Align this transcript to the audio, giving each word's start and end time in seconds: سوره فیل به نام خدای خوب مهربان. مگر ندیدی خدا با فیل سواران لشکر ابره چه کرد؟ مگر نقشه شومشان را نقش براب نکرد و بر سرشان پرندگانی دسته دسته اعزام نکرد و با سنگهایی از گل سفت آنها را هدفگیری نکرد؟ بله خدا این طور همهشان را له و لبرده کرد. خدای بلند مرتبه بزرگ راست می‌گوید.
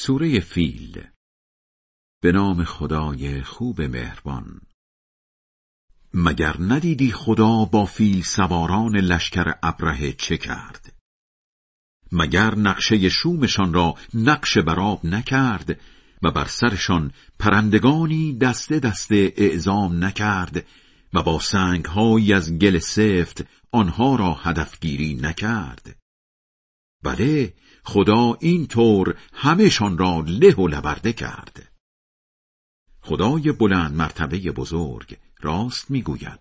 سوره 0.00 0.40
فیل 0.40 1.02
به 2.22 2.32
نام 2.32 2.64
خدای 2.64 3.42
خوب 3.42 3.82
مهربان. 3.82 4.60
مگر 6.14 6.56
ندیدی 6.60 7.12
خدا 7.12 7.64
با 7.64 7.84
فیل 7.84 8.22
سواران 8.22 8.96
لشکر 8.96 9.54
ابره 9.62 10.12
چه 10.12 10.36
کرد؟ 10.36 10.92
مگر 12.12 12.54
نقشه 12.54 13.08
شومشان 13.08 13.72
را 13.72 13.94
نقش 14.14 14.58
براب 14.58 15.06
نکرد 15.06 15.80
و 16.22 16.30
بر 16.30 16.44
سرشان 16.44 17.12
پرندگانی 17.38 18.38
دسته 18.38 18.80
دسته 18.80 19.32
اعزام 19.36 20.04
نکرد 20.04 20.66
و 21.14 21.22
با 21.22 21.40
سنگهایی 21.40 22.32
از 22.32 22.58
گل 22.58 22.78
سفت 22.78 23.44
آنها 23.72 24.16
را 24.16 24.34
هدفگیری 24.34 25.14
نکرد؟ 25.14 25.97
بله 27.02 27.54
خدا 27.84 28.36
این 28.40 28.66
طور 28.66 29.16
همهشان 29.32 29.98
را 29.98 30.24
له 30.26 30.54
و 30.54 30.68
لبرده 30.68 31.12
کرد. 31.12 31.72
خدای 33.00 33.52
بلند 33.52 33.94
مرتبه 33.94 34.38
بزرگ 34.38 35.16
راست 35.40 35.90
می‌گوید. 35.90 36.36